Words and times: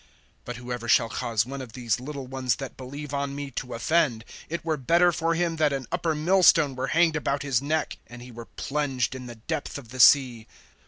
(6)But 0.47 0.55
whoever 0.55 0.87
shall 0.87 1.09
cause 1.09 1.45
one 1.45 1.61
of 1.61 1.73
these 1.73 1.99
little 1.99 2.25
ones 2.25 2.55
that 2.55 2.75
believe 2.75 3.13
on 3.13 3.35
me 3.35 3.51
to 3.51 3.75
offend, 3.75 4.25
it 4.49 4.65
were 4.65 4.75
better 4.75 5.11
for 5.11 5.35
him 5.35 5.57
that 5.57 5.71
an 5.71 5.85
upper 5.91 6.15
millstone 6.15 6.75
were 6.75 6.87
hanged 6.87 7.15
about 7.15 7.43
his 7.43 7.61
neck, 7.61 7.97
and 8.07 8.23
he 8.23 8.31
were 8.31 8.45
plunged 8.45 9.13
in 9.13 9.27
the 9.27 9.35
depth 9.35 9.77
of 9.77 9.89
the 9.89 9.99
sea. 9.99 10.47